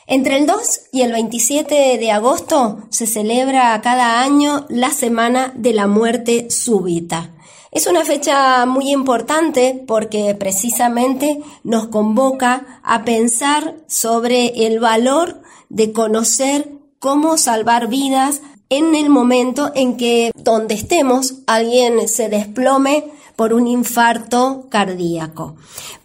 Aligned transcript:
Entre 0.06 0.38
el 0.38 0.46
2 0.46 0.80
y 0.92 1.02
el 1.02 1.10
27 1.10 1.98
de 1.98 2.12
agosto 2.12 2.78
se 2.90 3.08
celebra 3.08 3.80
cada 3.82 4.22
año 4.22 4.66
la 4.68 4.90
Semana 4.90 5.52
de 5.56 5.72
la 5.72 5.88
Muerte 5.88 6.46
Súbita. 6.48 7.32
Es 7.76 7.86
una 7.86 8.06
fecha 8.06 8.64
muy 8.64 8.90
importante 8.90 9.84
porque 9.86 10.34
precisamente 10.34 11.42
nos 11.62 11.88
convoca 11.88 12.80
a 12.82 13.04
pensar 13.04 13.74
sobre 13.86 14.64
el 14.66 14.80
valor 14.80 15.42
de 15.68 15.92
conocer 15.92 16.70
cómo 17.00 17.36
salvar 17.36 17.88
vidas 17.88 18.40
en 18.70 18.94
el 18.94 19.10
momento 19.10 19.72
en 19.74 19.98
que 19.98 20.30
donde 20.34 20.72
estemos 20.72 21.34
alguien 21.46 22.08
se 22.08 22.30
desplome 22.30 23.12
por 23.36 23.52
un 23.52 23.66
infarto 23.66 24.68
cardíaco. 24.70 25.56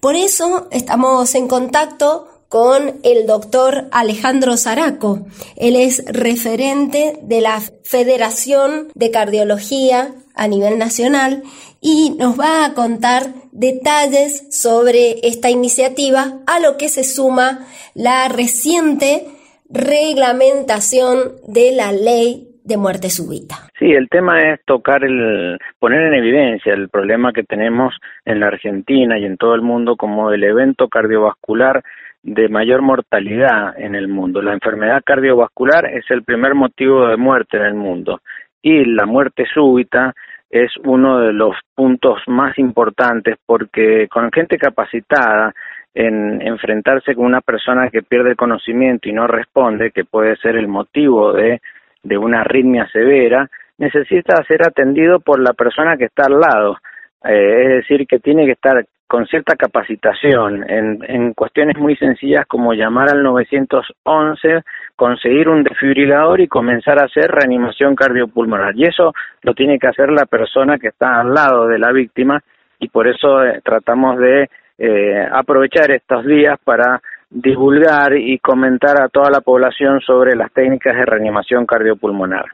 Por 0.02 0.18
eso 0.18 0.68
estamos 0.72 1.34
en 1.36 1.48
contacto 1.48 2.28
con 2.50 3.00
el 3.04 3.26
doctor 3.26 3.88
Alejandro 3.94 4.58
Zaraco. 4.58 5.22
Él 5.56 5.78
es 5.78 6.04
referente 6.06 7.18
de 7.24 7.40
la 7.40 7.62
Federación 7.86 8.90
de 8.94 9.10
Cardiología 9.10 10.14
a 10.36 10.48
nivel 10.48 10.78
nacional 10.78 11.44
y 11.82 12.16
nos 12.18 12.40
va 12.40 12.66
a 12.66 12.74
contar 12.74 13.24
detalles 13.52 14.48
sobre 14.52 15.28
esta 15.28 15.50
iniciativa, 15.50 16.40
a 16.48 16.60
lo 16.60 16.78
que 16.78 16.90
se 16.90 17.04
suma 17.04 17.60
la 17.96 18.30
reciente 18.30 19.26
reglamentación 19.70 21.34
de 21.48 21.72
la 21.76 21.92
ley 21.92 22.48
de 22.64 22.78
muerte 22.78 23.10
súbita. 23.10 23.56
Sí, 23.80 23.92
el 23.92 24.08
tema 24.10 24.42
es 24.42 24.60
tocar 24.66 25.04
el, 25.04 25.58
poner 25.80 26.02
en 26.04 26.14
evidencia 26.14 26.74
el 26.74 26.90
problema 26.90 27.34
que 27.34 27.44
tenemos 27.44 27.96
en 28.26 28.40
la 28.40 28.48
Argentina 28.48 29.18
y 29.18 29.26
en 29.26 29.38
todo 29.38 29.56
el 29.56 29.62
mundo 29.62 29.96
como 29.96 30.32
el 30.32 30.44
evento 30.44 30.88
cardiovascular 30.88 31.84
de 32.24 32.50
mayor 32.50 32.84
mortalidad 32.84 33.74
en 33.80 33.96
el 33.96 34.08
mundo. 34.08 34.44
La 34.44 34.54
enfermedad 34.54 35.02
cardiovascular 35.04 35.88
es 35.88 36.06
el 36.10 36.24
primer 36.24 36.54
motivo 36.54 37.08
de 37.08 37.18
muerte 37.18 37.58
en 37.58 37.64
el 37.64 37.74
mundo 37.74 38.22
y 38.62 38.86
la 38.86 39.06
muerte 39.06 39.46
súbita 39.54 40.14
es 40.50 40.72
uno 40.84 41.20
de 41.20 41.34
los 41.34 41.56
puntos 41.74 42.22
más 42.28 42.58
importantes 42.60 43.38
porque 43.46 44.08
con 44.10 44.32
gente 44.32 44.58
capacitada 44.58 45.54
en 45.94 46.42
enfrentarse 46.42 47.16
con 47.16 47.26
una 47.26 47.42
persona 47.42 47.90
que 47.90 48.02
pierde 48.02 48.32
el 48.32 48.36
conocimiento 48.36 49.10
y 49.10 49.14
no 49.14 49.28
responde, 49.28 49.92
que 49.92 50.06
puede 50.06 50.36
ser 50.38 50.56
el 50.56 50.68
motivo 50.68 51.34
de, 51.34 51.62
de 52.04 52.18
una 52.18 52.42
arritmia 52.42 52.88
severa, 52.88 53.50
necesita 53.78 54.44
ser 54.46 54.66
atendido 54.66 55.20
por 55.20 55.40
la 55.40 55.54
persona 55.54 55.98
que 55.98 56.06
está 56.06 56.26
al 56.26 56.40
lado. 56.40 56.78
Eh, 57.24 57.64
es 57.64 57.70
decir, 57.70 58.08
que 58.08 58.20
tiene 58.20 58.46
que 58.46 58.54
estar 58.54 58.86
con 59.08 59.28
cierta 59.28 59.56
capacitación 59.56 60.70
en, 60.70 61.04
en 61.06 61.34
cuestiones 61.34 61.78
muy 61.78 61.98
sencillas 61.98 62.46
como 62.48 62.74
llamar 62.74 63.10
al 63.12 63.22
911, 63.24 64.64
conseguir 64.96 65.50
un 65.50 65.64
desfibrilador 65.64 66.40
y 66.40 66.48
comenzar 66.48 66.98
a 67.00 67.06
hacer 67.06 67.30
reanimación 67.30 67.94
cardiopulmonar. 67.94 68.74
Y 68.78 68.86
eso 68.86 69.14
lo 69.42 69.54
tiene 69.54 69.78
que 69.80 69.88
hacer 69.88 70.10
la 70.12 70.26
persona 70.26 70.78
que 70.78 70.88
está 70.88 71.20
al 71.20 71.34
lado 71.34 71.68
de 71.68 71.78
la 71.78 71.92
víctima 71.92 72.42
y 72.80 72.88
por 72.88 73.08
eso 73.08 73.44
eh, 73.44 73.62
tratamos 73.64 74.18
de 74.18 74.50
eh, 74.78 75.28
aprovechar 75.32 75.92
estos 75.92 76.26
días 76.26 76.58
para 76.64 77.02
divulgar 77.30 78.14
y 78.18 78.40
comentar 78.40 79.02
a 79.02 79.10
toda 79.10 79.30
la 79.30 79.42
población 79.42 80.02
sobre 80.02 80.36
las 80.36 80.52
técnicas 80.52 80.96
de 80.96 81.06
reanimación 81.06 81.66
cardiopulmonar. 81.66 82.46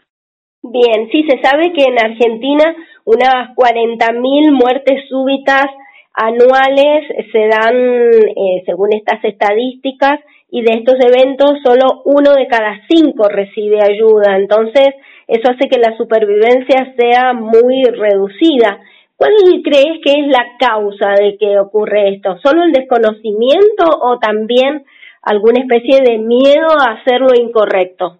Bien, 0.69 1.07
sí 1.11 1.23
se 1.29 1.39
sabe 1.41 1.71
que 1.71 1.83
en 1.83 1.97
Argentina 1.97 2.75
unas 3.05 3.55
40.000 3.55 4.51
muertes 4.51 5.07
súbitas 5.07 5.67
anuales 6.13 7.05
se 7.31 7.47
dan, 7.47 7.75
eh, 7.75 8.63
según 8.65 8.91
estas 8.91 9.23
estadísticas, 9.23 10.19
y 10.49 10.63
de 10.63 10.79
estos 10.79 10.95
eventos 10.99 11.59
solo 11.63 12.01
uno 12.03 12.33
de 12.33 12.47
cada 12.47 12.81
cinco 12.89 13.29
recibe 13.29 13.79
ayuda. 13.81 14.35
Entonces, 14.35 14.89
eso 15.27 15.49
hace 15.49 15.69
que 15.69 15.79
la 15.79 15.95
supervivencia 15.95 16.93
sea 16.97 17.33
muy 17.33 17.83
reducida. 17.83 18.81
¿Cuál 19.15 19.33
crees 19.63 19.99
que 20.03 20.19
es 20.19 20.27
la 20.27 20.57
causa 20.59 21.11
de 21.17 21.37
que 21.37 21.59
ocurre 21.59 22.15
esto? 22.15 22.37
¿Solo 22.43 22.63
el 22.63 22.73
desconocimiento 22.73 23.85
o 24.01 24.19
también 24.19 24.83
alguna 25.21 25.61
especie 25.61 26.01
de 26.01 26.17
miedo 26.17 26.67
a 26.77 26.93
hacer 26.93 27.21
lo 27.21 27.33
incorrecto? 27.35 28.19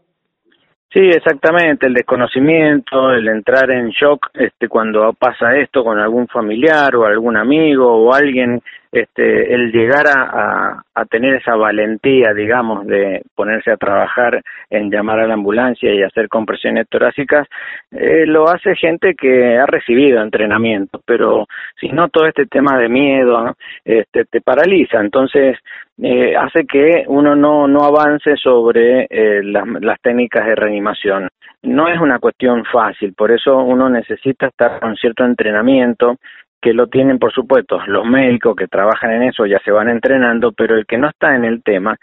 Sí, 0.89 1.01
exactamente, 1.01 1.85
el 1.85 1.93
desconocimiento, 1.93 3.11
el 3.11 3.27
entrar 3.27 3.69
en 3.71 3.89
shock 3.89 4.29
este, 4.33 4.69
cuando 4.69 5.11
pasa 5.13 5.57
esto 5.57 5.83
con 5.83 5.99
algún 5.99 6.27
familiar 6.27 6.95
o 6.95 7.05
algún 7.05 7.35
amigo 7.35 7.85
o 7.93 8.13
alguien, 8.13 8.61
este, 8.91 9.53
el 9.53 9.71
llegar 9.71 10.05
a, 10.07 10.83
tener 11.09 11.35
esa 11.35 11.55
valentía, 11.55 12.33
digamos, 12.33 12.85
de 12.85 13.21
ponerse 13.35 13.71
a 13.71 13.77
trabajar 13.77 14.41
en 14.69 14.89
llamar 14.89 15.19
a 15.19 15.27
la 15.27 15.35
ambulancia 15.35 15.93
y 15.93 16.01
hacer 16.01 16.27
compresiones 16.27 16.87
torácicas, 16.89 17.47
eh, 17.91 18.25
lo 18.25 18.49
hace 18.49 18.75
gente 18.75 19.13
que 19.15 19.57
ha 19.57 19.65
recibido 19.65 20.21
entrenamiento, 20.21 21.01
pero 21.05 21.45
si 21.79 21.89
no 21.89 22.09
todo 22.09 22.25
este 22.25 22.45
tema 22.47 22.77
de 22.77 22.89
miedo 22.89 23.55
este, 23.85 24.25
te 24.25 24.41
paraliza, 24.41 24.99
entonces 24.99 25.57
eh, 26.01 26.35
hace 26.35 26.65
que 26.65 27.05
uno 27.07 27.35
no, 27.35 27.67
no 27.67 27.83
avance 27.83 28.35
sobre 28.35 29.07
eh, 29.09 29.41
las, 29.43 29.67
las 29.81 29.99
técnicas 30.01 30.45
de 30.45 30.55
reanimación. 30.55 31.29
No 31.63 31.87
es 31.87 31.99
una 31.99 32.19
cuestión 32.19 32.65
fácil, 32.65 33.13
por 33.13 33.31
eso 33.31 33.57
uno 33.57 33.89
necesita 33.89 34.47
estar 34.47 34.79
con 34.79 34.95
cierto 34.95 35.25
entrenamiento, 35.25 36.17
que 36.67 36.73
lo 36.73 36.87
tienen 36.87 37.17
por 37.17 37.31
supuesto 37.31 37.79
los 37.87 38.05
médicos 38.05 38.53
que 38.53 38.67
trabajan 38.67 39.13
en 39.13 39.23
eso 39.23 39.45
ya 39.45 39.57
se 39.63 39.71
van 39.71 39.87
entrenando, 39.87 40.51
pero 40.51 40.75
el 40.75 40.85
que 40.85 40.97
no 40.97 41.07
está 41.07 41.33
en 41.33 41.45
el 41.45 41.63
tema 41.63 41.95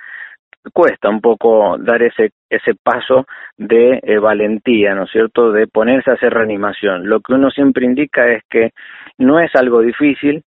cuesta 0.73 1.11
un 1.11 1.21
poco 1.21 1.77
dar 1.77 2.03
ese 2.03 2.31
ese 2.49 2.73
paso 2.83 3.27
de 3.59 4.01
eh, 4.03 4.17
valentía, 4.17 4.95
¿no 4.95 5.05
es 5.05 5.11
cierto?, 5.11 5.53
de 5.53 5.67
ponerse 5.67 6.11
a 6.11 6.15
hacer 6.15 6.33
reanimación. 6.33 7.07
Lo 7.07 7.21
que 7.21 7.35
uno 7.35 7.51
siempre 7.51 7.85
indica 7.85 8.27
es 8.33 8.43
que 8.49 8.71
no 9.19 9.39
es 9.39 9.55
algo 9.55 9.83
difícil, 9.83 10.45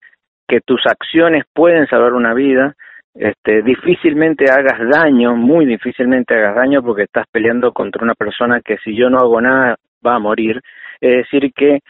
que 0.48 0.62
tus 0.62 0.80
acciones 0.86 1.44
pueden 1.52 1.86
salvar 1.86 2.14
una 2.14 2.32
vida, 2.32 2.74
este, 3.14 3.60
difícilmente 3.60 4.50
hagas 4.50 4.78
daño, 4.88 5.36
muy 5.36 5.66
difícilmente 5.66 6.34
hagas 6.34 6.56
daño 6.56 6.82
porque 6.82 7.02
estás 7.02 7.26
peleando 7.30 7.72
contra 7.72 8.02
una 8.02 8.14
persona 8.14 8.62
que 8.62 8.78
si 8.78 8.96
yo 8.96 9.10
no 9.10 9.18
hago 9.18 9.42
nada 9.42 9.76
va 10.06 10.14
a 10.14 10.18
morir. 10.18 10.62
Es 10.98 11.16
decir, 11.18 11.52
que 11.52 11.80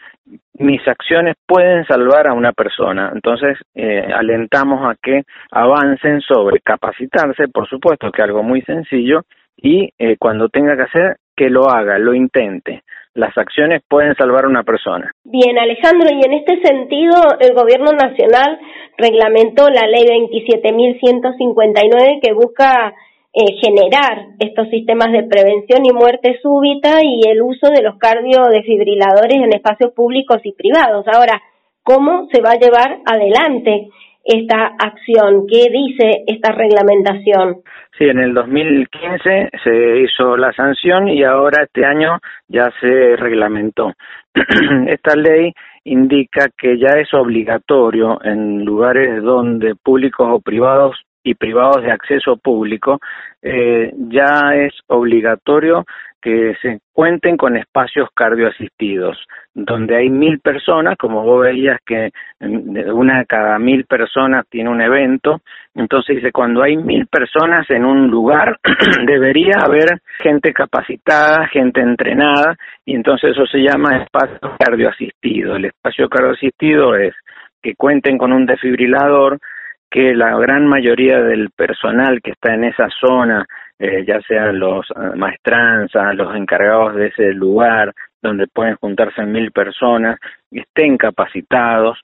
mis 0.59 0.85
acciones 0.87 1.35
pueden 1.45 1.85
salvar 1.85 2.27
a 2.27 2.33
una 2.33 2.51
persona. 2.51 3.11
Entonces, 3.13 3.57
eh, 3.75 4.07
alentamos 4.13 4.89
a 4.89 4.95
que 5.01 5.23
avancen 5.51 6.21
sobre 6.21 6.59
capacitarse, 6.59 7.47
por 7.47 7.67
supuesto 7.67 8.11
que 8.11 8.21
algo 8.21 8.43
muy 8.43 8.61
sencillo, 8.61 9.21
y 9.55 9.89
eh, 9.97 10.17
cuando 10.19 10.49
tenga 10.49 10.75
que 10.75 10.83
hacer, 10.83 11.15
que 11.35 11.49
lo 11.49 11.69
haga, 11.69 11.97
lo 11.97 12.13
intente. 12.13 12.83
Las 13.13 13.35
acciones 13.37 13.81
pueden 13.87 14.13
salvar 14.15 14.43
a 14.45 14.49
una 14.49 14.63
persona. 14.63 15.11
Bien, 15.23 15.57
Alejandro, 15.57 16.09
y 16.11 16.21
en 16.23 16.33
este 16.33 16.61
sentido, 16.61 17.15
el 17.39 17.53
Gobierno 17.55 17.91
Nacional 17.91 18.59
reglamentó 18.97 19.69
la 19.69 19.87
ley 19.87 20.05
27.159 20.05 22.19
que 22.21 22.33
busca 22.33 22.93
eh, 23.39 23.55
generar 23.61 24.29
estos 24.39 24.67
sistemas 24.69 25.11
de 25.11 25.21
prevención 25.21 25.85
y 25.85 25.93
muerte 25.93 26.39
súbita 26.41 27.03
y 27.03 27.21
el 27.29 27.43
uso 27.43 27.69
de 27.69 27.83
los 27.83 27.95
cardiodefibriladores 27.99 29.37
en 29.37 29.53
espacios 29.53 29.93
públicos 29.93 30.39
y 30.43 30.53
privados. 30.53 31.05
Ahora, 31.07 31.39
¿cómo 31.83 32.27
se 32.31 32.41
va 32.41 32.53
a 32.53 32.59
llevar 32.59 32.97
adelante 33.05 33.89
esta 34.23 34.71
acción? 34.79 35.45
¿Qué 35.45 35.69
dice 35.69 36.23
esta 36.25 36.51
reglamentación? 36.51 37.57
Sí, 37.99 38.05
en 38.05 38.17
el 38.17 38.33
2015 38.33 39.49
se 39.63 39.99
hizo 39.99 40.35
la 40.35 40.51
sanción 40.53 41.07
y 41.07 41.23
ahora 41.23 41.63
este 41.63 41.85
año 41.85 42.17
ya 42.47 42.71
se 42.81 43.15
reglamentó. 43.17 43.93
Esta 44.87 45.15
ley 45.15 45.53
indica 45.83 46.47
que 46.57 46.79
ya 46.79 46.99
es 46.99 47.13
obligatorio 47.13 48.19
en 48.23 48.65
lugares 48.65 49.21
donde 49.21 49.75
públicos 49.75 50.27
o 50.31 50.39
privados 50.39 50.95
y 51.27 51.35
privados 51.35 51.83
de 51.83 51.91
acceso 51.91 52.37
público, 52.37 52.99
eh, 53.41 53.91
ya 54.09 54.55
es 54.55 54.73
obligatorio 54.87 55.85
que 56.21 56.55
se 56.61 56.79
cuenten 56.93 57.37
con 57.37 57.57
espacios 57.57 58.09
cardioasistidos, 58.13 59.17
donde 59.53 59.97
hay 59.97 60.09
mil 60.09 60.39
personas, 60.39 60.97
como 60.97 61.23
vos 61.23 61.43
veías 61.43 61.79
que 61.85 62.09
una 62.39 63.19
de 63.19 63.25
cada 63.25 63.59
mil 63.59 63.85
personas 63.85 64.45
tiene 64.49 64.69
un 64.69 64.81
evento, 64.81 65.41
entonces 65.75 66.15
dice, 66.15 66.31
cuando 66.31 66.63
hay 66.63 66.75
mil 66.75 67.07
personas 67.07 67.69
en 67.69 67.85
un 67.85 68.07
lugar, 68.07 68.57
debería 69.05 69.53
haber 69.63 70.01
gente 70.19 70.53
capacitada, 70.53 71.47
gente 71.47 71.81
entrenada, 71.81 72.55
y 72.85 72.95
entonces 72.95 73.31
eso 73.31 73.45
se 73.45 73.59
llama 73.59 74.03
espacio 74.03 74.39
cardioasistido. 74.57 75.55
El 75.55 75.65
espacio 75.65 76.09
cardioasistido 76.09 76.95
es 76.95 77.13
que 77.61 77.75
cuenten 77.75 78.17
con 78.17 78.33
un 78.33 78.45
desfibrilador, 78.45 79.39
que 79.89 80.13
la 80.13 80.37
gran 80.37 80.67
mayoría 80.67 81.21
del 81.21 81.49
personal 81.51 82.21
que 82.21 82.31
está 82.31 82.53
en 82.53 82.65
esa 82.65 82.89
zona, 82.99 83.45
eh, 83.79 84.03
ya 84.05 84.19
sean 84.21 84.59
los 84.59 84.85
eh, 84.91 85.15
maestranzas, 85.15 86.15
los 86.15 86.35
encargados 86.35 86.95
de 86.95 87.07
ese 87.07 87.33
lugar 87.33 87.93
donde 88.21 88.47
pueden 88.47 88.75
juntarse 88.75 89.23
mil 89.23 89.51
personas, 89.51 90.19
estén 90.51 90.97
capacitados, 90.97 91.99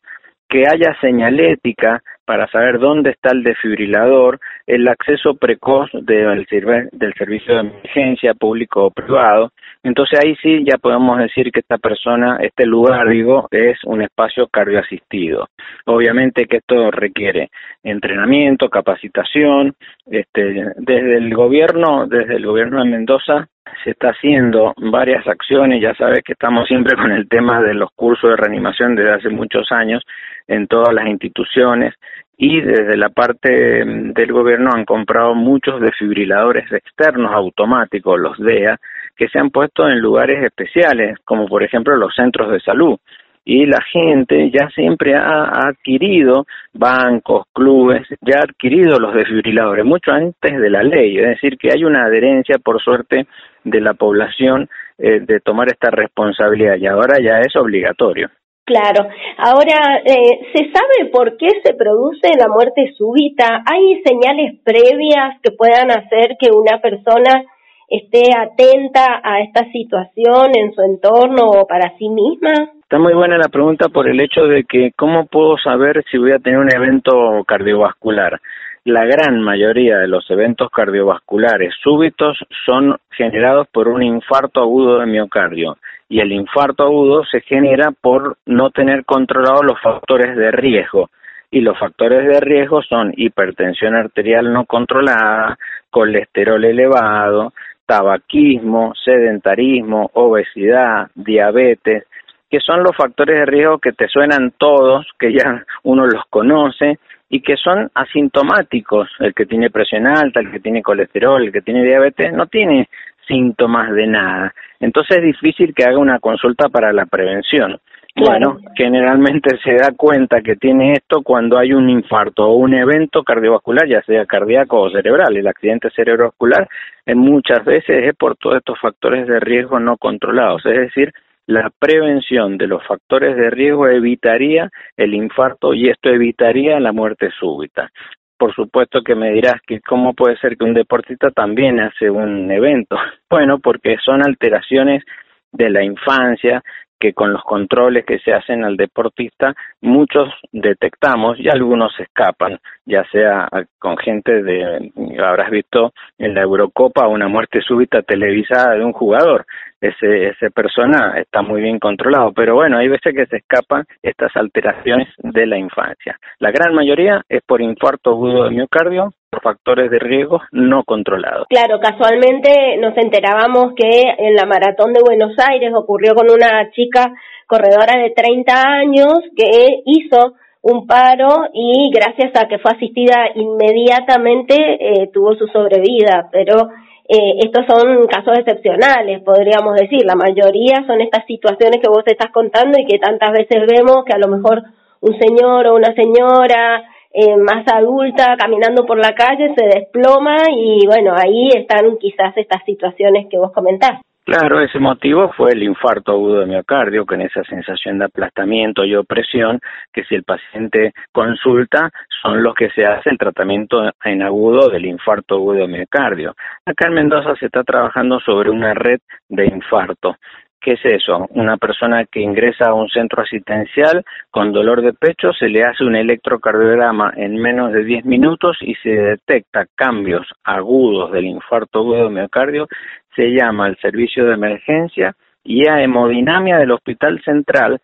que 0.54 0.66
haya 0.72 0.96
señalética 1.02 2.04
para 2.26 2.48
saber 2.48 2.78
dónde 2.78 3.10
está 3.10 3.32
el 3.32 3.44
desfibrilador, 3.44 4.40
el 4.68 4.88
acceso 4.88 5.34
precoz 5.34 5.90
del, 5.94 6.46
servicio 6.48 7.56
de 7.56 7.60
emergencia 7.62 8.36
público 8.36 8.86
o 8.86 8.92
privado. 8.92 9.50
Entonces 9.82 10.20
ahí 10.24 10.36
sí 10.44 10.64
ya 10.64 10.78
podemos 10.78 11.18
decir 11.18 11.52
que 11.52 11.62
esta 11.62 11.80
persona, 11.80 12.38
este 12.40 12.68
lugar, 12.68 13.10
digo, 13.10 13.48
es 13.50 13.80
un 13.86 14.04
espacio 14.04 14.48
cardioasistido. 14.48 15.48
Obviamente 15.86 16.46
que 16.46 16.58
esto 16.58 16.92
requiere 16.92 17.50
entrenamiento, 17.84 18.70
capacitación. 18.70 19.74
Este, 20.06 20.72
desde 20.78 21.18
el 21.18 21.34
gobierno, 21.34 22.06
desde 22.06 22.36
el 22.36 22.46
gobierno 22.46 22.84
de 22.84 22.92
Mendoza 22.92 23.48
se 23.84 23.92
está 23.92 24.10
haciendo 24.10 24.74
varias 24.78 25.28
acciones, 25.28 25.82
ya 25.82 25.94
sabes 25.96 26.22
que 26.24 26.34
estamos 26.34 26.68
siempre 26.68 26.96
con 26.96 27.12
el 27.12 27.28
tema 27.28 27.62
de 27.62 27.74
los 27.74 27.90
cursos 27.96 28.32
de 28.32 28.38
reanimación 28.38 28.96
desde 28.96 29.14
hace 29.14 29.30
muchos 29.30 29.72
años 29.72 30.04
en 30.48 30.68
todas 30.68 30.94
las 30.94 31.08
instituciones 31.08 31.94
y 32.38 32.62
desde 32.62 32.98
la 32.98 33.10
parte 33.10 33.86
mm, 33.86 34.14
del 34.14 34.32
gobierno 34.32 34.72
han 34.74 34.86
comprado 34.86 35.36
muchos 35.36 35.80
desfibriladores 35.82 36.72
externos 36.72 37.32
automáticos, 37.34 38.20
los 38.20 38.38
DEA, 38.38 38.78
que 39.16 39.28
se 39.30 39.40
han 39.40 39.50
puesto 39.50 39.88
en 39.88 40.00
lugares 40.00 40.44
especiales, 40.44 41.18
como 41.24 41.48
por 41.48 41.64
ejemplo 41.64 41.96
los 41.96 42.16
centros 42.16 42.52
de 42.52 42.60
salud. 42.60 42.98
Y 43.46 43.66
la 43.66 43.82
gente 43.82 44.50
ya 44.52 44.70
siempre 44.70 45.16
ha 45.16 45.68
adquirido 45.68 46.46
bancos, 46.74 47.46
clubes, 47.54 48.08
ya 48.22 48.38
ha 48.40 48.44
adquirido 48.44 49.00
los 49.00 49.14
desfibriladores, 49.14 49.84
mucho 49.84 50.12
antes 50.12 50.60
de 50.60 50.70
la 50.70 50.82
ley. 50.82 51.18
Es 51.18 51.28
decir, 51.28 51.58
que 51.58 51.70
hay 51.74 51.84
una 51.84 52.06
adherencia, 52.06 52.58
por 52.58 52.82
suerte, 52.82 53.28
de 53.64 53.82
la 53.82 53.94
población 53.94 54.70
eh, 54.98 55.20
de 55.20 55.40
tomar 55.42 55.68
esta 55.68 55.90
responsabilidad 55.90 56.78
y 56.78 56.88
ahora 56.88 57.18
ya 57.22 57.40
es 57.40 57.56
obligatorio. 57.56 58.30
Claro. 58.66 59.10
Ahora, 59.38 60.02
eh, 60.06 60.40
¿se 60.54 60.72
sabe 60.72 61.12
por 61.12 61.36
qué 61.36 61.50
se 61.64 61.74
produce 61.74 62.30
la 62.40 62.48
muerte 62.48 62.94
súbita? 62.98 63.62
¿Hay 63.66 64.02
señales 64.06 64.62
previas 64.64 65.40
que 65.42 65.52
puedan 65.52 65.92
hacer 65.92 66.38
que 66.40 66.50
una 66.52 66.80
persona 66.80 67.44
esté 67.90 68.32
atenta 68.38 69.20
a 69.22 69.42
esta 69.42 69.70
situación 69.72 70.52
en 70.56 70.74
su 70.74 70.82
entorno 70.82 71.48
o 71.48 71.68
para 71.68 71.98
sí 71.98 72.08
misma? 72.08 72.72
Está 72.94 73.02
muy 73.02 73.16
buena 73.16 73.40
la 73.40 73.50
pregunta 73.50 73.90
por 73.90 74.08
el 74.08 74.22
hecho 74.22 74.46
de 74.46 74.66
que 74.66 74.92
cómo 74.96 75.26
puedo 75.26 75.58
saber 75.58 76.06
si 76.12 76.20
voy 76.20 76.32
a 76.32 76.38
tener 76.38 76.60
un 76.60 76.72
evento 76.72 77.44
cardiovascular. 77.48 78.40
La 78.86 79.04
gran 79.04 79.42
mayoría 79.42 79.98
de 79.98 80.08
los 80.08 80.30
eventos 80.30 80.70
cardiovasculares 80.70 81.74
súbitos 81.82 82.38
son 82.68 82.98
generados 83.10 83.68
por 83.74 83.88
un 83.88 84.04
infarto 84.04 84.62
agudo 84.62 85.00
de 85.00 85.08
miocardio 85.08 85.78
y 86.08 86.20
el 86.20 86.34
infarto 86.34 86.84
agudo 86.84 87.26
se 87.26 87.42
genera 87.42 87.90
por 88.00 88.38
no 88.46 88.70
tener 88.70 89.06
controlados 89.06 89.66
los 89.66 89.82
factores 89.82 90.38
de 90.38 90.52
riesgo 90.52 91.10
y 91.50 91.62
los 91.62 91.76
factores 91.80 92.28
de 92.28 92.40
riesgo 92.42 92.84
son 92.84 93.12
hipertensión 93.18 93.96
arterial 93.96 94.54
no 94.54 94.66
controlada, 94.66 95.58
colesterol 95.90 96.64
elevado, 96.64 97.54
tabaquismo, 97.88 98.94
sedentarismo, 99.04 100.12
obesidad, 100.14 101.08
diabetes, 101.16 102.04
que 102.54 102.60
son 102.60 102.84
los 102.84 102.96
factores 102.96 103.40
de 103.40 103.46
riesgo 103.48 103.80
que 103.80 103.94
te 103.94 104.08
suenan 104.08 104.54
todos, 104.60 105.08
que 105.18 105.34
ya 105.34 105.66
uno 105.82 106.06
los 106.06 106.22
conoce 106.30 107.00
y 107.28 107.42
que 107.42 107.58
son 107.58 107.90
asintomáticos. 107.96 109.10
El 109.20 109.34
que 109.34 109.48
tiene 109.48 109.72
presión 109.72 110.06
alta, 110.06 110.40
el 110.40 110.52
que 110.52 110.60
tiene 110.60 110.84
colesterol, 110.84 111.42
el 111.42 111.52
que 111.52 111.64
tiene 111.64 111.84
diabetes, 111.84 112.32
no 112.32 112.46
tiene 112.46 112.90
síntomas 113.28 113.92
de 113.94 114.06
nada. 114.06 114.54
Entonces 114.80 115.18
es 115.18 115.24
difícil 115.24 115.74
que 115.74 115.84
haga 115.84 115.98
una 115.98 116.20
consulta 116.20 116.70
para 116.70 116.94
la 116.94 117.08
prevención. 117.08 117.80
Bueno, 118.16 118.60
generalmente 118.76 119.58
se 119.64 119.74
da 119.74 119.90
cuenta 119.98 120.42
que 120.42 120.56
tiene 120.56 120.92
esto 120.92 121.24
cuando 121.24 121.58
hay 121.58 121.74
un 121.74 121.90
infarto 121.90 122.46
o 122.46 122.58
un 122.58 122.76
evento 122.76 123.24
cardiovascular, 123.24 123.88
ya 123.88 124.04
sea 124.04 124.28
cardíaco 124.28 124.80
o 124.80 124.92
cerebral. 124.92 125.36
El 125.36 125.48
accidente 125.48 125.90
cerebrovascular 125.90 126.70
en 127.08 127.18
muchas 127.18 127.66
veces 127.66 128.10
es 128.10 128.16
por 128.16 128.36
todos 128.36 128.58
estos 128.58 128.80
factores 128.80 129.26
de 129.26 129.40
riesgo 129.40 129.80
no 129.80 129.98
controlados, 129.98 130.64
es 130.68 130.78
decir, 130.78 131.12
la 131.46 131.70
prevención 131.78 132.58
de 132.58 132.68
los 132.68 132.86
factores 132.86 133.36
de 133.36 133.50
riesgo 133.50 133.88
evitaría 133.88 134.70
el 134.98 135.14
infarto 135.14 135.74
y 135.74 135.90
esto 135.90 136.10
evitaría 136.10 136.80
la 136.80 136.92
muerte 136.92 137.30
súbita. 137.40 137.92
Por 138.38 138.54
supuesto 138.54 139.02
que 139.02 139.16
me 139.16 139.32
dirás 139.32 139.62
que 139.66 139.82
cómo 139.82 140.14
puede 140.14 140.38
ser 140.38 140.58
que 140.58 140.66
un 140.66 140.74
deportista 140.74 141.32
también 141.32 141.80
hace 141.80 142.10
un 142.10 142.52
evento. 142.52 142.98
Bueno, 143.30 143.58
porque 143.58 143.98
son 144.06 144.22
alteraciones 144.22 145.04
de 145.52 145.72
la 145.72 145.84
infancia, 145.84 146.62
que 147.04 147.14
con 147.14 147.34
los 147.34 147.44
controles 147.44 148.06
que 148.06 148.20
se 148.20 148.32
hacen 148.32 148.64
al 148.64 148.78
deportista 148.78 149.54
muchos 149.82 150.30
detectamos 150.54 151.38
y 151.38 151.50
algunos 151.50 151.92
escapan, 152.00 152.60
ya 152.86 153.04
sea 153.12 153.50
con 153.78 153.98
gente 153.98 154.42
de, 154.42 154.90
habrás 155.22 155.52
visto 155.52 155.92
en 156.18 156.34
la 156.34 156.44
Eurocopa 156.44 157.10
una 157.10 157.28
muerte 157.28 157.60
súbita 157.62 158.04
televisada 158.04 158.76
de 158.76 158.86
un 158.86 158.94
jugador, 158.94 159.46
ese, 159.84 160.30
ese 160.30 160.50
persona 160.50 161.16
está 161.18 161.42
muy 161.42 161.62
bien 161.62 161.78
controlado, 161.78 162.32
pero 162.34 162.56
bueno, 162.56 162.78
hay 162.78 162.88
veces 162.88 163.14
que 163.14 163.26
se 163.26 163.38
escapan 163.38 163.84
estas 164.02 164.34
alteraciones 164.36 165.10
de 165.18 165.46
la 165.46 165.58
infancia. 165.58 166.18
La 166.40 166.52
gran 166.52 166.74
mayoría 166.74 167.22
es 167.28 167.42
por 167.46 167.62
infarto 167.62 168.12
agudo 168.12 168.46
de 168.46 168.52
miocardio, 168.52 169.14
por 169.30 169.42
factores 169.42 169.92
de 169.92 170.00
riesgo 170.00 170.42
no 170.52 170.84
controlados. 170.84 171.48
Claro, 171.50 171.80
casualmente 171.82 172.78
nos 172.80 172.96
enterábamos 172.98 173.74
que 173.76 174.04
en 174.18 174.36
la 174.36 174.46
maratón 174.46 174.94
de 174.94 175.02
Buenos 175.04 175.36
Aires 175.38 175.74
ocurrió 175.76 176.16
con 176.16 176.32
una 176.32 176.72
chica 176.72 177.12
corredora 177.46 178.02
de 178.02 178.12
30 178.12 178.54
años 178.54 179.20
que 179.36 179.82
hizo 179.86 180.36
un 180.62 180.88
paro 180.88 181.50
y 181.54 181.92
gracias 181.94 182.32
a 182.42 182.48
que 182.48 182.58
fue 182.58 182.72
asistida 182.72 183.28
inmediatamente 183.36 184.56
eh, 184.56 185.10
tuvo 185.12 185.36
su 185.36 185.46
sobrevida, 185.48 186.30
pero 186.32 186.70
eh, 187.08 187.40
estos 187.44 187.66
son 187.68 188.08
casos 188.08 188.38
excepcionales, 188.38 189.22
podríamos 189.24 189.76
decir. 189.76 190.06
La 190.06 190.16
mayoría 190.16 190.86
son 190.88 191.02
estas 191.02 191.26
situaciones 191.26 191.82
que 191.82 191.90
vos 191.90 192.04
estás 192.06 192.32
contando 192.32 192.80
y 192.80 192.86
que 192.86 193.00
tantas 193.00 193.32
veces 193.32 193.68
vemos 193.68 194.06
que 194.06 194.14
a 194.14 194.20
lo 194.20 194.28
mejor 194.28 194.64
un 195.02 195.18
señor 195.20 195.68
o 195.68 195.76
una 195.76 195.94
señora 195.94 196.84
eh, 197.12 197.36
más 197.36 197.66
adulta 197.72 198.36
caminando 198.38 198.86
por 198.86 198.98
la 198.98 199.14
calle 199.14 199.54
se 199.56 199.66
desploma 199.66 200.38
y 200.50 200.86
bueno, 200.88 201.14
ahí 201.16 201.50
están 201.50 201.98
quizás 201.98 202.36
estas 202.38 202.64
situaciones 202.66 203.28
que 203.30 203.38
vos 203.38 203.52
comentás. 203.52 204.02
Claro, 204.26 204.62
ese 204.62 204.80
motivo 204.80 205.34
fue 205.34 205.52
el 205.52 205.64
infarto 205.64 206.14
agudo 206.14 206.40
de 206.40 206.46
miocardio, 206.46 207.06
con 207.06 207.20
esa 207.20 207.44
sensación 207.44 208.00
de 208.00 208.06
aplastamiento 208.06 208.86
y 208.86 208.96
opresión 208.96 209.60
que 209.92 210.06
si 210.06 210.16
el 210.16 210.24
paciente 210.24 210.94
consulta 211.12 211.90
son 212.22 212.42
los 212.42 212.54
que 212.56 212.70
se 212.70 212.86
hace 212.86 213.10
el 213.10 213.18
tratamiento 213.18 213.84
en 214.06 214.24
agudo 214.24 214.70
del 214.70 214.86
infarto 214.86 215.36
agudo 215.36 215.60
de 215.60 215.68
miocardio. 215.68 216.36
Acá 216.66 216.88
en 216.88 216.94
Mendoza 216.94 217.36
se 217.36 217.48
está 217.48 217.66
trabajando 217.66 218.22
sobre 218.22 218.50
una 218.50 218.74
red 218.74 219.02
de 219.28 219.46
infarto. 219.46 220.16
¿Qué 220.64 220.74
es 220.74 220.86
eso? 220.86 221.28
Una 221.32 221.58
persona 221.58 222.06
que 222.06 222.22
ingresa 222.22 222.70
a 222.70 222.74
un 222.74 222.88
centro 222.88 223.22
asistencial 223.22 224.06
con 224.32 224.54
dolor 224.54 224.82
de 224.82 224.94
pecho, 224.94 225.34
se 225.34 225.50
le 225.50 225.66
hace 225.66 225.84
un 225.84 225.98
electrocardiograma 225.98 227.12
en 227.18 227.36
menos 227.36 227.74
de 227.74 227.84
10 227.84 228.06
minutos 228.06 228.56
y 228.62 228.74
se 228.76 228.92
detecta 228.92 229.66
cambios 229.76 230.26
agudos 230.46 231.12
del 231.12 231.26
infarto 231.26 231.80
agudo 231.80 232.06
de 232.06 232.12
miocardio, 232.12 232.70
se 233.16 233.30
llama 233.30 233.66
al 233.66 233.78
servicio 233.78 234.26
de 234.26 234.34
emergencia 234.34 235.16
y 235.44 235.68
a 235.68 235.82
hemodinamia 235.82 236.58
del 236.58 236.72
Hospital 236.72 237.22
Central 237.24 237.82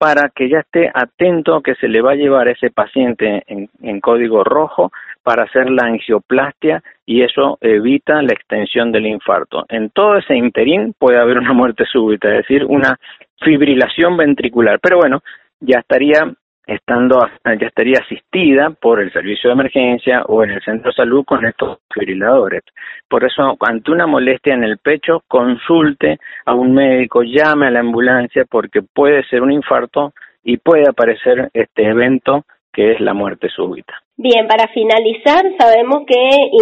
para 0.00 0.30
que 0.30 0.48
ya 0.48 0.60
esté 0.60 0.90
atento 0.92 1.60
que 1.60 1.74
se 1.74 1.86
le 1.86 2.00
va 2.00 2.12
a 2.12 2.16
llevar 2.16 2.48
a 2.48 2.52
ese 2.52 2.70
paciente 2.70 3.44
en, 3.46 4.00
código 4.00 4.42
rojo 4.42 4.90
para 5.22 5.42
hacer 5.42 5.68
la 5.68 5.88
angioplastia 5.88 6.82
y 7.04 7.22
eso 7.22 7.58
evita 7.60 8.22
la 8.22 8.32
extensión 8.32 8.92
del 8.92 9.04
infarto. 9.04 9.66
En 9.68 9.90
todo 9.90 10.16
ese 10.16 10.34
interín 10.34 10.94
puede 10.98 11.18
haber 11.18 11.36
una 11.36 11.52
muerte 11.52 11.84
súbita, 11.84 12.30
es 12.30 12.38
decir, 12.38 12.64
una 12.64 12.98
fibrilación 13.42 14.16
ventricular. 14.16 14.80
Pero 14.80 14.96
bueno, 14.96 15.22
ya 15.60 15.80
estaría 15.80 16.32
estando 16.70 17.18
ya 17.44 17.66
estaría 17.66 17.98
asistida 17.98 18.70
por 18.70 19.00
el 19.00 19.12
servicio 19.12 19.50
de 19.50 19.54
emergencia 19.54 20.22
o 20.26 20.44
en 20.44 20.50
el 20.50 20.62
centro 20.62 20.90
de 20.90 20.96
salud 20.96 21.24
con 21.24 21.44
estos 21.44 21.78
fibriladores. 21.92 22.62
Por 23.08 23.24
eso, 23.24 23.56
ante 23.60 23.90
una 23.90 24.06
molestia 24.06 24.54
en 24.54 24.64
el 24.64 24.78
pecho, 24.78 25.22
consulte 25.26 26.18
a 26.46 26.54
un 26.54 26.72
médico, 26.72 27.22
llame 27.22 27.66
a 27.66 27.70
la 27.70 27.80
ambulancia 27.80 28.44
porque 28.48 28.82
puede 28.82 29.24
ser 29.24 29.42
un 29.42 29.52
infarto 29.52 30.12
y 30.44 30.58
puede 30.58 30.88
aparecer 30.88 31.50
este 31.52 31.86
evento 31.86 32.44
que 32.72 32.92
es 32.92 33.00
la 33.00 33.14
muerte 33.14 33.48
súbita. 33.48 33.94
Bien, 34.16 34.46
para 34.46 34.68
finalizar, 34.68 35.42
sabemos 35.58 36.04
que 36.06 36.14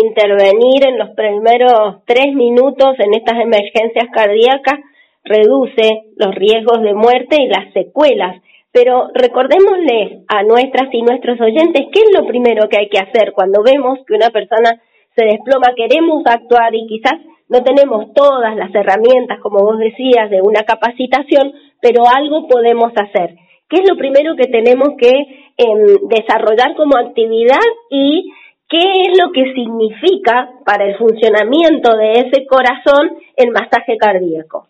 intervenir 0.07 0.87
en 0.89 0.99
los 0.99 1.11
primeros 1.11 2.03
tres 2.07 2.33
minutos 2.35 2.95
en 2.99 3.13
estas 3.13 3.41
emergencias 3.41 4.09
cardíacas 4.13 4.79
reduce 5.25 6.05
los 6.17 6.35
riesgos 6.35 6.81
de 6.83 6.95
muerte 6.95 7.37
y 7.43 7.49
las 7.49 7.73
secuelas 7.75 8.41
Pero 8.73 9.09
recordémosle 9.15 10.25
a 10.29 10.43
nuestras 10.43 10.93
y 10.93 11.03
nuestros 11.03 11.41
oyentes 11.41 11.87
qué 11.93 12.01
es 12.01 12.19
lo 12.19 12.27
primero 12.27 12.69
que 12.69 12.79
hay 12.79 12.89
que 12.89 12.99
hacer 12.99 13.33
cuando 13.33 13.63
vemos 13.63 13.99
que 14.07 14.15
una 14.15 14.31
persona 14.31 14.81
se 15.17 15.25
desploma, 15.25 15.75
queremos 15.75 16.23
actuar 16.27 16.75
y 16.75 16.87
quizás 16.87 17.15
no 17.49 17.65
tenemos 17.65 18.13
todas 18.13 18.55
las 18.57 18.73
herramientas, 18.75 19.41
como 19.41 19.65
vos 19.65 19.79
decías, 19.79 20.31
de 20.31 20.41
una 20.43 20.63
capacitación, 20.65 21.53
pero 21.81 22.03
algo 22.07 22.47
podemos 22.47 22.93
hacer. 22.95 23.37
¿Qué 23.69 23.81
es 23.83 23.89
lo 23.89 23.97
primero 23.97 24.37
que 24.37 24.47
tenemos 24.47 24.91
que 24.99 25.11
em, 25.57 26.09
desarrollar 26.09 26.77
como 26.77 26.97
actividad 26.97 27.59
y 27.91 28.33
qué 28.69 28.79
es 28.79 29.19
lo 29.19 29.33
que 29.33 29.53
significa 29.55 30.51
para 30.65 30.85
el 30.87 30.97
funcionamiento 30.97 31.97
de 31.97 32.13
ese 32.13 32.47
corazón 32.47 33.19
el 33.37 33.51
masaje 33.51 33.97
cardíaco? 33.99 34.68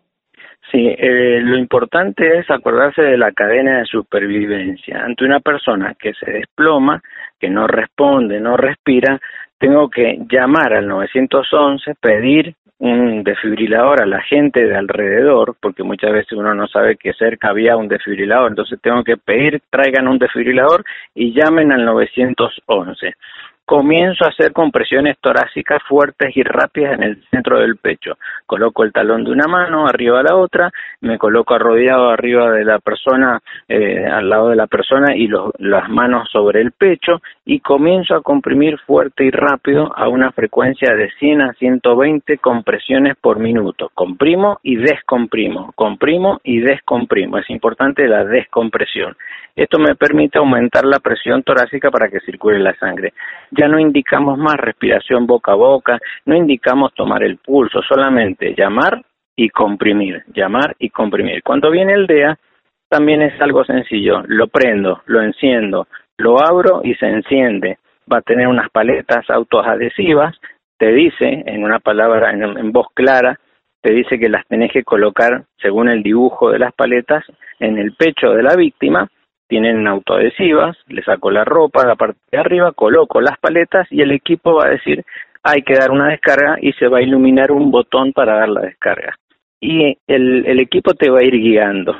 Sí, 0.70 0.86
eh, 0.86 1.40
lo 1.42 1.56
importante 1.56 2.38
es 2.38 2.50
acordarse 2.50 3.00
de 3.00 3.16
la 3.16 3.32
cadena 3.32 3.78
de 3.78 3.86
supervivencia. 3.86 5.02
Ante 5.02 5.24
una 5.24 5.40
persona 5.40 5.94
que 5.98 6.12
se 6.12 6.30
desploma, 6.30 7.02
que 7.40 7.48
no 7.48 7.66
responde, 7.66 8.38
no 8.38 8.56
respira, 8.56 9.18
tengo 9.58 9.88
que 9.88 10.18
llamar 10.30 10.74
al 10.74 10.86
911, 10.86 11.94
pedir 12.00 12.54
un 12.80 13.24
desfibrilador 13.24 14.02
a 14.02 14.06
la 14.06 14.20
gente 14.22 14.64
de 14.64 14.76
alrededor, 14.76 15.56
porque 15.60 15.82
muchas 15.82 16.12
veces 16.12 16.32
uno 16.32 16.54
no 16.54 16.68
sabe 16.68 16.96
que 16.96 17.12
cerca 17.14 17.48
había 17.48 17.76
un 17.76 17.88
desfibrilador, 17.88 18.50
entonces 18.50 18.78
tengo 18.80 19.02
que 19.02 19.16
pedir, 19.16 19.62
traigan 19.70 20.06
un 20.06 20.18
desfibrilador 20.18 20.84
y 21.14 21.32
llamen 21.32 21.72
al 21.72 21.84
911 21.84 23.14
comienzo 23.68 24.24
a 24.24 24.28
hacer 24.28 24.54
compresiones 24.54 25.18
torácicas 25.20 25.82
fuertes 25.86 26.34
y 26.34 26.42
rápidas 26.42 26.94
en 26.94 27.02
el 27.02 27.22
centro 27.30 27.60
del 27.60 27.76
pecho. 27.76 28.16
Coloco 28.46 28.82
el 28.82 28.94
talón 28.94 29.24
de 29.24 29.30
una 29.30 29.46
mano 29.46 29.86
arriba 29.86 30.16
de 30.18 30.24
la 30.24 30.36
otra, 30.36 30.70
me 31.02 31.18
coloco 31.18 31.54
arrodillado 31.54 32.08
arriba 32.08 32.50
de 32.50 32.64
la 32.64 32.78
persona, 32.78 33.42
eh, 33.68 34.06
al 34.06 34.30
lado 34.30 34.48
de 34.48 34.56
la 34.56 34.68
persona 34.68 35.14
y 35.14 35.28
las 35.58 35.90
manos 35.90 36.30
sobre 36.32 36.62
el 36.62 36.72
pecho 36.72 37.20
y 37.44 37.60
comienzo 37.60 38.14
a 38.14 38.22
comprimir 38.22 38.78
fuerte 38.86 39.26
y 39.26 39.30
rápido 39.30 39.92
a 39.94 40.08
una 40.08 40.32
frecuencia 40.32 40.94
de 40.94 41.10
100 41.18 41.42
a 41.42 41.52
120 41.52 42.38
compresiones 42.38 43.16
por 43.20 43.38
minuto. 43.38 43.90
Comprimo 43.92 44.60
y 44.62 44.76
descomprimo, 44.76 45.72
comprimo 45.74 46.40
y 46.42 46.60
descomprimo. 46.60 47.36
Es 47.36 47.50
importante 47.50 48.08
la 48.08 48.24
descompresión. 48.24 49.14
Esto 49.58 49.80
me 49.80 49.96
permite 49.96 50.38
aumentar 50.38 50.84
la 50.84 51.00
presión 51.00 51.42
torácica 51.42 51.90
para 51.90 52.08
que 52.08 52.20
circule 52.20 52.60
la 52.60 52.76
sangre. 52.76 53.12
Ya 53.58 53.66
no 53.66 53.80
indicamos 53.80 54.38
más 54.38 54.56
respiración 54.56 55.26
boca 55.26 55.50
a 55.50 55.56
boca, 55.56 55.98
no 56.26 56.36
indicamos 56.36 56.94
tomar 56.94 57.24
el 57.24 57.38
pulso, 57.38 57.82
solamente 57.82 58.54
llamar 58.56 59.02
y 59.34 59.48
comprimir, 59.48 60.22
llamar 60.32 60.76
y 60.78 60.90
comprimir. 60.90 61.42
Cuando 61.42 61.68
viene 61.68 61.94
el 61.94 62.06
DEA, 62.06 62.38
también 62.88 63.20
es 63.20 63.40
algo 63.40 63.64
sencillo, 63.64 64.22
lo 64.28 64.46
prendo, 64.46 65.02
lo 65.06 65.22
enciendo, 65.22 65.88
lo 66.18 66.40
abro 66.40 66.82
y 66.84 66.94
se 66.94 67.06
enciende. 67.06 67.78
Va 68.10 68.18
a 68.18 68.22
tener 68.22 68.46
unas 68.46 68.70
paletas 68.70 69.28
autoadhesivas, 69.28 70.36
te 70.78 70.92
dice 70.92 71.42
en 71.44 71.64
una 71.64 71.80
palabra, 71.80 72.30
en, 72.30 72.44
en 72.44 72.70
voz 72.70 72.86
clara, 72.94 73.40
te 73.82 73.92
dice 73.92 74.20
que 74.20 74.28
las 74.28 74.46
tenés 74.46 74.70
que 74.70 74.84
colocar 74.84 75.46
según 75.60 75.88
el 75.88 76.04
dibujo 76.04 76.52
de 76.52 76.60
las 76.60 76.72
paletas 76.74 77.24
en 77.58 77.76
el 77.76 77.96
pecho 77.96 78.30
de 78.30 78.44
la 78.44 78.54
víctima 78.54 79.08
tienen 79.48 79.86
autoadhesivas, 79.86 80.76
le 80.88 81.02
saco 81.02 81.30
la 81.30 81.44
ropa, 81.44 81.86
la 81.86 81.96
parte 81.96 82.18
de 82.30 82.38
arriba, 82.38 82.72
coloco 82.72 83.20
las 83.20 83.38
paletas 83.38 83.88
y 83.90 84.02
el 84.02 84.12
equipo 84.12 84.54
va 84.54 84.66
a 84.66 84.70
decir 84.70 85.04
hay 85.42 85.62
que 85.62 85.74
dar 85.74 85.90
una 85.90 86.08
descarga 86.08 86.56
y 86.60 86.72
se 86.72 86.88
va 86.88 86.98
a 86.98 87.02
iluminar 87.02 87.52
un 87.52 87.70
botón 87.70 88.12
para 88.12 88.38
dar 88.38 88.48
la 88.48 88.60
descarga. 88.62 89.16
Y 89.60 89.96
el, 90.06 90.60
equipo 90.60 90.94
te 90.94 91.10
va 91.10 91.20
a 91.20 91.24
ir 91.24 91.34
guiando. 91.34 91.96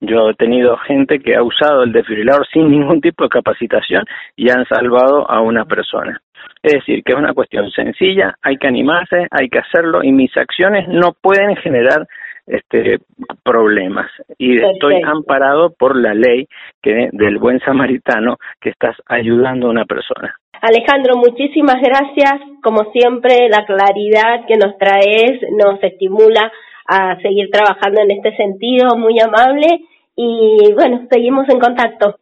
Yo 0.00 0.30
he 0.30 0.34
tenido 0.34 0.76
gente 0.78 1.20
que 1.20 1.36
ha 1.36 1.42
usado 1.42 1.82
el 1.82 1.92
desfibrilador 1.92 2.46
sin 2.52 2.70
ningún 2.70 3.00
tipo 3.00 3.24
de 3.24 3.30
capacitación 3.30 4.04
y 4.36 4.50
han 4.50 4.66
salvado 4.66 5.28
a 5.30 5.40
una 5.40 5.64
persona. 5.64 6.20
Es 6.62 6.74
decir, 6.74 7.02
que 7.04 7.12
es 7.12 7.18
una 7.18 7.34
cuestión 7.34 7.70
sencilla, 7.70 8.36
hay 8.40 8.56
que 8.56 8.68
animarse, 8.68 9.26
hay 9.30 9.48
que 9.48 9.58
hacerlo 9.58 10.02
y 10.02 10.12
mis 10.12 10.36
acciones 10.36 10.88
no 10.88 11.12
pueden 11.20 11.56
generar 11.56 12.06
este 12.46 12.98
problemas 13.44 14.10
y 14.38 14.58
estoy 14.58 15.00
amparado 15.02 15.72
por 15.78 15.96
la 15.96 16.14
ley 16.14 16.48
que 16.82 17.08
del 17.12 17.38
buen 17.38 17.60
samaritano 17.60 18.36
que 18.60 18.70
estás 18.70 18.96
ayudando 19.06 19.68
a 19.68 19.70
una 19.70 19.84
persona. 19.84 20.36
Alejandro, 20.60 21.16
muchísimas 21.16 21.80
gracias. 21.80 22.34
Como 22.62 22.92
siempre, 22.92 23.48
la 23.48 23.64
claridad 23.66 24.46
que 24.46 24.56
nos 24.56 24.78
traes 24.78 25.40
nos 25.50 25.82
estimula 25.82 26.52
a 26.86 27.16
seguir 27.20 27.50
trabajando 27.50 28.02
en 28.02 28.12
este 28.12 28.36
sentido, 28.36 28.96
muy 28.96 29.18
amable. 29.18 29.66
Y 30.14 30.72
bueno, 30.74 31.06
seguimos 31.10 31.48
en 31.48 31.58
contacto. 31.58 32.16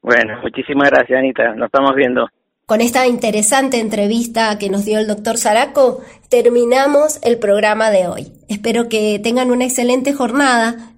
Bueno, 0.00 0.38
muchísimas 0.42 0.90
gracias, 0.90 1.18
Anita. 1.18 1.54
Nos 1.54 1.66
estamos 1.66 1.94
viendo. 1.94 2.28
Con 2.72 2.80
esta 2.80 3.06
interesante 3.06 3.80
entrevista 3.80 4.56
que 4.56 4.70
nos 4.70 4.86
dio 4.86 4.98
el 4.98 5.06
doctor 5.06 5.36
Zaraco, 5.36 6.00
terminamos 6.30 7.18
el 7.20 7.38
programa 7.38 7.90
de 7.90 8.08
hoy. 8.08 8.32
Espero 8.48 8.88
que 8.88 9.20
tengan 9.22 9.50
una 9.50 9.66
excelente 9.66 10.14
jornada 10.14 10.90